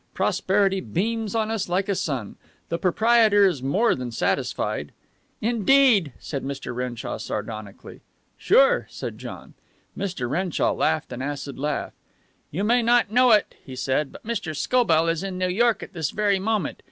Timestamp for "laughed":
10.73-11.13